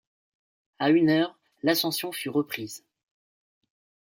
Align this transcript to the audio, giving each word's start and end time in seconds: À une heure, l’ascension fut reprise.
À 0.79 0.89
une 0.89 1.11
heure, 1.11 1.37
l’ascension 1.61 2.11
fut 2.11 2.29
reprise. 2.31 2.83